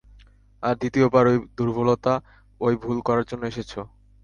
আর 0.63 0.73
দ্বিতীয় 0.81 1.07
বার 1.09 1.25
ঐ 1.27 1.55
দুর্ভলতা 1.57 2.13
ঐ 2.61 2.71
ভুল 2.83 2.97
করার 3.07 3.25
জন্য 3.29 3.43
এসেছ? 3.51 3.71